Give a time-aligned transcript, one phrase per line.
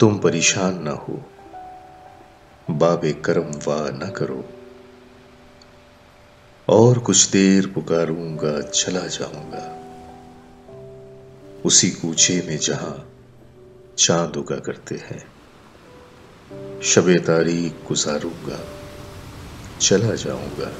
[0.00, 1.22] तुम परेशान ना हो।
[2.70, 4.44] बाबे करम वाह न करो।
[6.68, 9.80] और कुछ देर पुकारूँगा, चला जाऊँगा।
[11.64, 13.10] उसी कूचे में जहाँ
[13.98, 15.24] चाँद उगा करते हैं,
[16.82, 18.60] शबे तारीख गुजारूँगा,
[19.80, 20.72] चला जाऊँगा।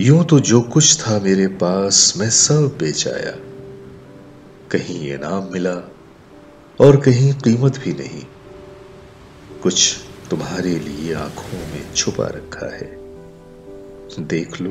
[0.00, 3.32] यूँ तो जो कुछ था मेरे पास, मैं सब बेच आया
[4.70, 5.94] कहीं इनाम मिला
[6.80, 8.22] और कहीं कीमत भी नहीं।
[9.62, 9.96] कुछ
[10.30, 12.98] तुम्हारे लिए आँखों में छुपा रखा है।
[14.20, 14.70] देख लो।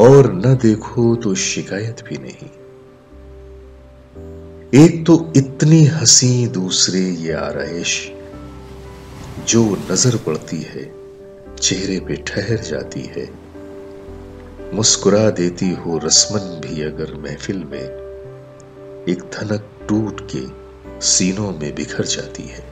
[0.00, 2.48] और न देखो तो शिकायत भी नहीं।
[4.84, 8.12] एक तो इतनी हँसी दूसरे ये आरइश,
[9.48, 10.94] जो नज़र पड़ती है,
[11.60, 13.30] चेहरे पे ठहर जाती है।
[14.74, 17.84] मुस्कुरा देती हो रस्मन भी अगर महफिल में,
[19.08, 20.69] एक धनक टूट के
[21.00, 22.64] सीनों में बिखर जाती है।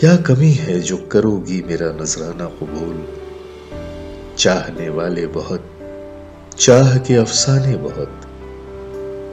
[0.00, 3.08] क्या कमी है जो करोगी मेरा नजराना कबूल?
[4.38, 5.64] चाहने वाले बहुत,
[6.58, 8.20] चाह के अफसाने बहुत।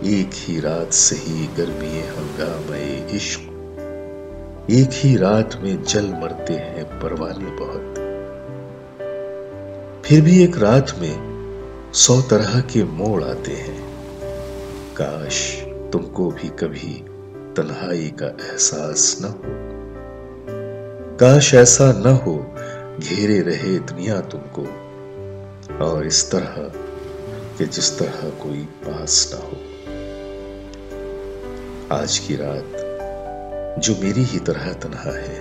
[0.06, 3.42] एक ही रात से ही गर्मी हंगामे इश्क।
[4.72, 7.96] एक ही रात में जल मरते हैं परवाने बहुत।
[10.06, 11.30] फिर भी एक रात में
[11.94, 13.90] सौ तरह के मोड़ आते हैं।
[14.94, 16.94] काश तुमको भी कभी
[17.58, 19.42] तन्हाई का एहसास न हो।
[21.18, 22.36] काश ऐसा न हो,
[23.00, 24.64] घेरे रहे दुनिया तुमको,
[25.86, 26.56] और इस तरह
[27.58, 29.58] कि जिस तरह कोई पास ना हो।
[32.02, 32.72] आज की रात,
[33.80, 35.40] जो मेरी ही तरह तनहा है,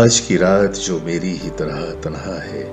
[0.00, 2.64] आज की रात जो मेरी ही तरह तनहा है,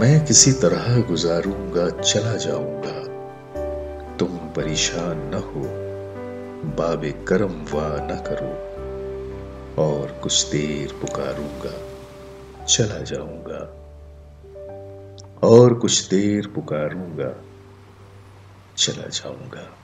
[0.00, 3.01] मैं किसी तरह गुजारूँगा, चला जाऊँगा।
[4.18, 5.62] तुम परेशान न हो,
[6.76, 8.72] बाबे करम वाह न करो,
[9.82, 11.92] और कुछ देर पुकारूँगा,
[12.64, 13.78] चला जाऊँगा।
[15.48, 17.30] और कुछ देर पुकारूँगा,
[18.76, 19.78] चला जाऊँगा।